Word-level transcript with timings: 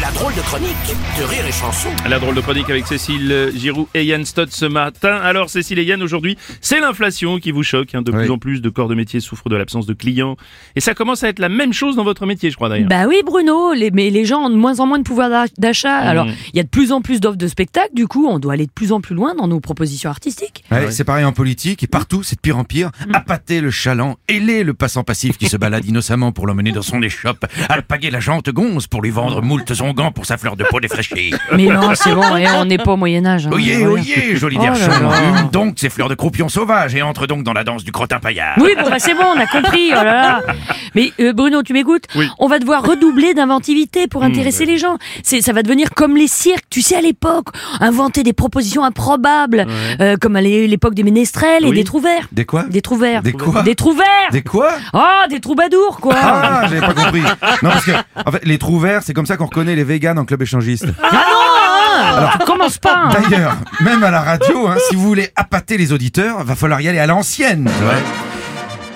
La 0.00 0.10
drôle 0.10 0.34
de 0.34 0.40
chronique 0.40 0.76
de 1.18 1.22
Rire 1.24 1.46
et 1.46 1.52
Chanson. 1.52 1.88
La 2.08 2.18
drôle 2.18 2.34
de 2.34 2.40
chronique 2.40 2.68
avec 2.68 2.86
Cécile 2.86 3.50
Giroux 3.54 3.88
et 3.94 4.04
Yann 4.04 4.24
Stott 4.24 4.50
ce 4.50 4.64
matin. 4.66 5.14
Alors 5.22 5.48
Cécile 5.48 5.78
et 5.78 5.84
Yann, 5.84 6.02
aujourd'hui, 6.02 6.36
c'est 6.60 6.80
l'inflation 6.80 7.38
qui 7.38 7.50
vous 7.52 7.62
choque. 7.62 7.94
hein. 7.94 8.02
De 8.02 8.10
plus 8.10 8.30
en 8.30 8.38
plus 8.38 8.60
de 8.60 8.68
corps 8.68 8.88
de 8.88 8.94
métier 8.94 9.20
souffrent 9.20 9.48
de 9.48 9.56
l'absence 9.56 9.86
de 9.86 9.94
clients. 9.94 10.36
Et 10.74 10.80
ça 10.80 10.94
commence 10.94 11.22
à 11.22 11.28
être 11.28 11.38
la 11.38 11.48
même 11.48 11.72
chose 11.72 11.96
dans 11.96 12.04
votre 12.04 12.26
métier, 12.26 12.50
je 12.50 12.56
crois 12.56 12.68
d'ailleurs. 12.68 12.88
Bah 12.88 13.06
oui, 13.08 13.20
Bruno, 13.24 13.72
les, 13.74 13.90
mais 13.90 14.10
les 14.10 14.24
gens 14.24 14.46
ont 14.46 14.50
de 14.50 14.56
moins 14.56 14.80
en 14.80 14.86
moins 14.86 14.98
de 14.98 15.04
pouvoir 15.04 15.30
d'a- 15.30 15.44
d'achat. 15.56 16.02
Mmh. 16.04 16.08
Alors, 16.08 16.26
il 16.26 16.56
y 16.56 16.60
a 16.60 16.64
de 16.64 16.68
plus 16.68 16.92
en 16.92 17.00
plus 17.00 17.20
d'offres 17.20 17.36
de 17.38 17.46
spectacles, 17.48 17.94
du 17.94 18.06
coup, 18.06 18.26
on 18.28 18.38
doit 18.38 18.54
aller 18.54 18.66
de 18.66 18.72
plus 18.72 18.92
en 18.92 19.00
plus 19.00 19.14
loin 19.14 19.34
dans 19.34 19.46
nos 19.48 19.60
propositions 19.60 20.10
artistiques. 20.10 20.64
Ouais, 20.70 20.90
C'est 20.90 21.04
pareil 21.04 21.24
en 21.24 21.32
politique 21.32 21.82
et 21.82 21.86
partout, 21.86 22.22
c'est 22.22 22.36
de 22.36 22.40
pire 22.40 22.58
en 22.58 22.64
pire. 22.64 22.90
Appâter 23.12 23.60
le 23.60 23.70
chaland, 23.70 24.16
ailer 24.28 24.64
le 24.64 24.74
passant 24.74 25.04
passif 25.04 25.38
qui 25.38 25.48
se 25.48 25.56
balade 25.56 25.84
innocemment 25.88 26.32
pour 26.32 26.46
l'emmener 26.46 26.72
dans 26.72 26.82
son 26.82 27.02
échoppe, 27.02 27.46
alpaguer 27.68 28.10
la 28.10 28.20
jante 28.20 28.50
gonze 28.50 28.86
pour 28.88 29.00
lui 29.02 29.10
vendre 29.10 29.42
moult 29.42 29.70
onguents 29.88 30.10
pour 30.12 30.26
sa 30.26 30.36
fleur 30.36 30.56
de 30.56 30.64
peau 30.64 30.80
défraîchée. 30.80 31.30
Mais 31.56 31.66
non, 31.66 31.90
c'est 31.94 32.14
bon, 32.14 32.36
et 32.36 32.46
on 32.50 32.64
n'est 32.64 32.78
pas 32.78 32.92
au 32.92 32.96
Moyen-Âge. 32.96 33.46
hein, 33.46 33.50
Oyez, 33.52 33.86
oyez, 33.86 34.36
joli 34.36 34.56
Oh 34.60 34.64
hume 34.64 35.48
donc 35.52 35.74
ces 35.78 35.88
fleurs 35.90 36.08
de 36.08 36.14
croupion 36.14 36.48
sauvage 36.48 36.94
et 36.94 37.02
entre 37.02 37.26
donc 37.26 37.42
dans 37.44 37.52
la 37.52 37.64
danse 37.64 37.84
du 37.84 37.92
crottin 37.92 38.18
paillard. 38.18 38.54
Oui, 38.58 38.70
bon, 38.78 38.88
bah, 38.88 38.98
c'est 38.98 39.14
bon, 39.14 39.24
on 39.36 39.38
a 39.40 39.46
compris. 39.46 39.88
Oh 39.92 39.94
là 39.94 40.04
là. 40.04 40.42
Mais 40.94 41.12
euh, 41.20 41.32
Bruno, 41.32 41.62
tu 41.62 41.72
m'écoutes 41.72 42.04
Oui. 42.14 42.28
On 42.38 42.48
va 42.48 42.58
devoir 42.58 42.82
redoubler 42.82 43.34
d'inventivité 43.34 44.06
pour 44.08 44.22
intéresser 44.24 44.64
les 44.64 44.78
gens. 44.78 44.96
C'est, 45.22 45.40
ça 45.42 45.52
va 45.52 45.62
devenir 45.62 45.90
comme 45.94 46.16
les 46.16 46.26
cirques, 46.28 46.64
tu 46.70 46.82
sais, 46.82 46.96
à 46.96 47.00
l'époque, 47.00 47.48
inventer 47.80 48.22
des 48.22 48.32
propositions 48.32 48.82
improbables, 48.84 49.66
euh, 50.00 50.16
comme 50.20 50.36
à 50.36 50.40
l'é- 50.40 50.66
l'époque 50.66 50.94
des 50.94 51.02
ménestrels 51.02 51.64
et 51.64 51.70
des 51.72 51.84
trous 51.84 52.00
verts. 52.00 52.26
Des 52.32 52.44
quoi? 52.44 52.64
Des 52.64 52.82
trous 52.82 52.96
verts. 52.96 53.22
Des 53.22 53.32
quoi? 53.32 53.62
Des 53.62 53.74
trous 53.74 53.92
verts. 53.94 54.30
Des 54.32 54.42
quoi? 54.42 54.70
Oh, 54.94 55.28
des 55.30 55.40
troubadours, 55.40 55.98
quoi. 56.00 56.14
Ah, 56.16 56.62
j'avais 56.68 56.80
pas 56.80 56.94
compris. 56.94 57.20
Non, 57.62 57.70
parce 57.70 57.84
que, 57.84 57.92
en 58.24 58.32
fait, 58.32 58.44
les 58.44 58.58
trous 58.58 58.78
verts, 58.80 59.02
c'est 59.04 59.12
comme 59.14 59.26
ça 59.26 59.36
qu'on 59.36 59.46
reconnaît 59.46 59.75
les 59.76 59.84
véganes 59.84 60.18
en 60.18 60.24
club 60.24 60.42
échangiste. 60.42 60.86
Ah 61.02 61.10
non, 61.12 62.26
hein. 62.26 62.30
Tu 62.40 62.46
commences 62.46 62.78
pas. 62.78 62.94
hein. 63.04 63.08
D'ailleurs, 63.12 63.56
même 63.80 64.02
à 64.02 64.10
la 64.10 64.20
radio, 64.22 64.66
hein, 64.68 64.76
si 64.88 64.96
vous 64.96 65.02
voulez 65.02 65.30
appâter 65.36 65.76
les 65.78 65.92
auditeurs, 65.92 66.42
va 66.44 66.54
falloir 66.56 66.80
y 66.80 66.88
aller 66.88 66.98
à 66.98 67.06
l'ancienne. 67.06 67.70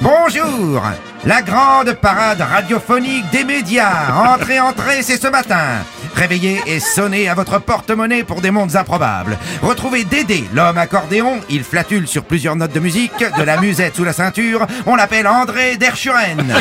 Bonjour 0.00 0.82
La 1.26 1.42
grande 1.42 1.92
parade 1.92 2.40
radiophonique 2.40 3.28
des 3.30 3.44
médias. 3.44 4.10
Entrez, 4.34 4.58
entrez, 4.58 5.02
c'est 5.02 5.20
ce 5.20 5.28
matin. 5.28 5.84
Réveillez 6.14 6.62
et 6.66 6.80
sonnez 6.80 7.28
à 7.28 7.34
votre 7.34 7.60
porte-monnaie 7.60 8.24
pour 8.24 8.40
des 8.40 8.50
mondes 8.50 8.74
improbables. 8.74 9.38
Retrouvez 9.62 10.04
Dédé, 10.04 10.44
l'homme 10.54 10.78
accordéon. 10.78 11.40
Il 11.50 11.62
flatule 11.62 12.08
sur 12.08 12.24
plusieurs 12.24 12.56
notes 12.56 12.72
de 12.72 12.80
musique, 12.80 13.12
de 13.38 13.42
la 13.42 13.60
musette 13.60 13.96
sous 13.96 14.04
la 14.04 14.14
ceinture. 14.14 14.66
On 14.86 14.96
l'appelle 14.96 15.26
André 15.26 15.76
Derchuren. 15.76 16.54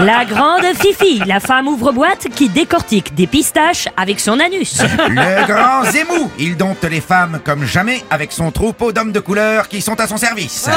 La 0.00 0.26
grande 0.26 0.66
Fifi, 0.78 1.22
la 1.26 1.40
femme 1.40 1.66
ouvre-boîte 1.66 2.28
qui 2.34 2.50
décortique 2.50 3.14
des 3.14 3.26
pistaches 3.26 3.88
avec 3.96 4.20
son 4.20 4.38
anus. 4.40 4.82
Le 5.08 5.46
grand 5.46 5.90
Zemou. 5.90 6.30
Il 6.38 6.56
dompte 6.58 6.84
les 6.84 7.00
femmes 7.00 7.40
comme 7.42 7.64
jamais 7.64 8.04
avec 8.10 8.30
son 8.30 8.50
troupeau 8.50 8.92
d'hommes 8.92 9.12
de 9.12 9.20
couleur 9.20 9.68
qui 9.68 9.80
sont 9.80 9.98
à 9.98 10.06
son 10.06 10.18
service. 10.18 10.68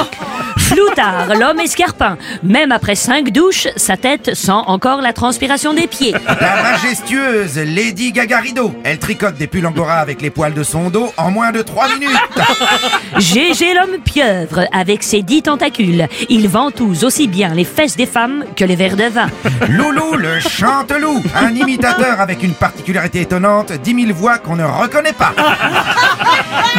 Floutard, 0.58 1.36
l'homme 1.36 1.60
escarpin. 1.60 2.18
Même 2.44 2.72
après 2.72 2.96
cinq 3.10 3.32
douches, 3.32 3.68
sa 3.76 3.98
tête 3.98 4.36
sent 4.36 4.52
encore 4.52 5.02
la 5.02 5.14
transpiration 5.14 5.74
des 5.74 5.88
pieds. 5.88 6.14
La 6.40 6.62
majestueuse 6.62 7.58
Lady 7.58 8.12
Gagarido. 8.12 8.72
Elle 8.84 9.00
tricote 9.00 9.36
des 9.36 9.48
pulls 9.48 9.66
angora 9.66 9.96
avec 9.96 10.22
les 10.22 10.30
poils 10.30 10.54
de 10.54 10.62
son 10.62 10.92
dos 10.92 11.12
en 11.18 11.32
moins 11.32 11.52
de 11.52 11.64
3 11.64 11.88
minutes. 11.96 12.12
Gégé 13.18 13.74
l'homme 13.74 14.00
pieuvre, 14.06 14.68
avec 14.72 15.02
ses 15.02 15.24
dix 15.24 15.42
tentacules. 15.42 16.08
Il 16.30 16.48
ventouse 16.50 17.04
aussi 17.04 17.28
bien 17.28 17.56
les 17.56 17.64
fesses 17.64 17.96
des 17.96 18.06
femmes 18.06 18.46
que 18.56 18.64
les 18.64 18.76
verres 18.76 18.96
de 18.96 19.06
vin. 19.06 19.28
Loulou 19.70 20.16
le 20.16 20.40
chanteloup. 20.40 21.24
Un 21.34 21.56
imitateur 21.56 22.22
avec 22.22 22.44
une 22.44 22.54
particularité 22.54 23.22
étonnante, 23.22 23.72
10 23.72 24.06
000 24.06 24.14
voix 24.14 24.38
qu'on 24.38 24.56
ne 24.56 24.66
reconnaît 24.66 25.14
pas. 25.14 25.34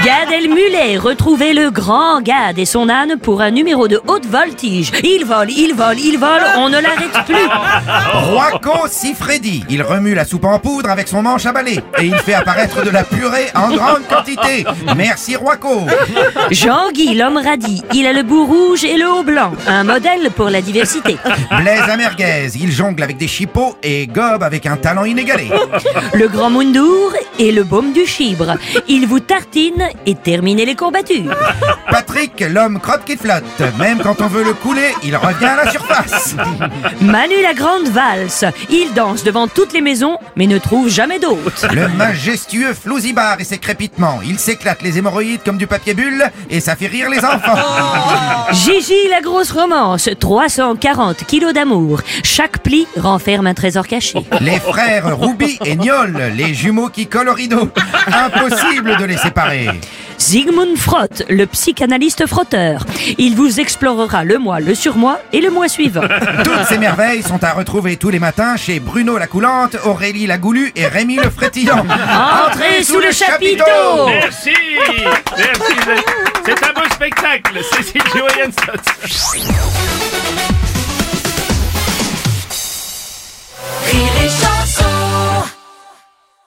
Gad 0.04 0.32
Elmulet, 0.32 0.96
retrouvez 0.96 1.52
le 1.52 1.70
grand 1.70 2.20
Gad 2.20 2.58
et 2.58 2.64
son 2.64 2.88
âne 2.88 3.16
pour 3.20 3.40
un 3.40 3.50
numéro 3.50 3.88
de 3.88 4.00
haute 4.06 4.26
voltige. 4.26 4.92
Il 5.02 5.24
vole, 5.24 5.50
il 5.50 5.74
vole, 5.74 5.98
il 5.98 6.18
vole, 6.18 6.42
on 6.56 6.68
ne 6.68 6.78
l'arrête 6.78 7.18
plus. 7.26 7.36
Roico 8.12 8.88
Sifredi. 8.88 9.64
Il 9.68 9.82
remue 9.82 10.14
la 10.14 10.24
soupe 10.24 10.44
en 10.44 10.58
poudre 10.58 10.90
avec 10.90 11.08
son 11.08 11.22
manche 11.22 11.46
à 11.46 11.52
balai. 11.52 11.80
Et 11.98 12.06
il 12.06 12.16
fait 12.16 12.34
apparaître 12.34 12.84
de 12.84 12.90
la 12.90 13.04
purée 13.04 13.48
en 13.54 13.68
grande 13.70 14.06
quantité. 14.08 14.64
Merci 14.96 15.36
Roico. 15.36 15.86
Jean-Guy, 16.50 17.14
l'homme 17.14 17.38
radis, 17.38 17.82
il 17.92 18.06
a 18.06 18.12
le 18.12 18.22
bout 18.22 18.46
rouge 18.46 18.84
et 18.84 18.96
le 18.96 19.10
haut 19.10 19.22
blanc. 19.22 19.52
Un 19.66 19.84
modèle 19.84 20.30
pour 20.34 20.50
la 20.50 20.62
diversité. 20.62 21.16
Blaise 21.58 21.88
à 21.88 21.96
merguez. 21.96 22.50
Il 22.60 22.70
jongle 22.70 23.02
avec 23.02 23.16
des 23.16 23.28
chipots 23.28 23.76
et 23.82 24.06
gobe 24.06 24.42
avec 24.42 24.66
un 24.66 24.76
talent 24.76 25.04
inégalé. 25.04 25.50
Le 26.14 26.28
grand 26.28 26.50
Moundour 26.50 27.12
et 27.38 27.52
le 27.52 27.64
baume 27.64 27.92
du 27.92 28.06
chibre. 28.06 28.56
Il 28.88 29.06
vous 29.06 29.20
tartine 29.20 29.69
et 30.06 30.14
terminez 30.14 30.64
les 30.64 30.74
courbatures. 30.74 31.34
Patrick, 31.90 32.40
l'homme 32.40 32.80
crotte 32.80 33.04
qui 33.04 33.16
flotte. 33.16 33.44
Même 33.78 33.98
quand 34.02 34.20
on 34.20 34.26
veut 34.26 34.44
le 34.44 34.54
couler, 34.54 34.94
il 35.02 35.16
revient 35.16 35.46
à 35.46 35.64
la 35.64 35.70
surface. 35.70 36.34
Manu 37.00 37.34
la 37.42 37.54
grande 37.54 37.88
valse. 37.88 38.44
Il 38.68 38.92
danse 38.94 39.24
devant 39.24 39.48
toutes 39.48 39.72
les 39.72 39.80
maisons, 39.80 40.18
mais 40.36 40.46
ne 40.46 40.58
trouve 40.58 40.88
jamais 40.88 41.18
d'hôte. 41.18 41.66
Le 41.72 41.88
majestueux 41.88 42.74
Flouzibar 42.74 43.40
et 43.40 43.44
ses 43.44 43.58
crépitements. 43.58 44.20
Il 44.24 44.38
s'éclate 44.38 44.82
les 44.82 44.98
hémorroïdes 44.98 45.42
comme 45.44 45.58
du 45.58 45.66
papier 45.66 45.94
bulle 45.94 46.24
et 46.48 46.60
ça 46.60 46.76
fait 46.76 46.86
rire 46.86 47.10
les 47.10 47.18
enfants. 47.18 47.58
Gigi 48.52 49.08
la 49.10 49.20
grosse 49.20 49.50
romance. 49.50 50.08
340 50.18 51.24
kilos 51.24 51.52
d'amour. 51.52 52.00
Chaque 52.22 52.58
pli 52.58 52.86
renferme 52.96 53.46
un 53.46 53.54
trésor 53.54 53.86
caché. 53.86 54.24
Les 54.40 54.58
frères 54.58 55.16
Roubi 55.16 55.58
et 55.64 55.76
Niol, 55.76 56.32
les 56.34 56.54
jumeaux 56.54 56.88
qui 56.88 57.06
collent 57.06 57.28
au 57.28 57.34
rideau. 57.34 57.68
Impossible 58.06 58.96
de 58.96 59.04
les 59.04 59.16
séparer. 59.16 59.49
Sigmund 60.18 60.76
Frott, 60.76 61.24
le 61.30 61.46
psychanalyste 61.46 62.26
frotteur. 62.26 62.84
Il 63.16 63.36
vous 63.36 63.58
explorera 63.58 64.22
le 64.22 64.38
mois, 64.38 64.60
le 64.60 64.74
surmois 64.74 65.18
et 65.32 65.40
le 65.40 65.50
mois 65.50 65.68
suivant. 65.68 66.02
Toutes 66.44 66.66
ces 66.68 66.78
merveilles 66.78 67.22
sont 67.22 67.42
à 67.42 67.52
retrouver 67.52 67.96
tous 67.96 68.10
les 68.10 68.18
matins 68.18 68.56
chez 68.56 68.80
Bruno 68.80 69.16
la 69.16 69.26
Coulante, 69.26 69.76
Aurélie 69.84 70.26
la 70.26 70.36
Goulue 70.36 70.72
et 70.76 70.86
Rémi 70.86 71.16
le 71.16 71.30
Frétillant. 71.30 71.86
Entrez 72.48 72.84
sous 72.84 73.00
le 73.00 73.12
chapiteau 73.12 73.64
Merci 74.06 74.50
Merci 75.36 75.74
C'est 76.44 76.68
un 76.68 76.72
beau 76.74 76.88
spectacle 76.92 77.58
Cécile 77.72 78.02
Stott 78.52 79.79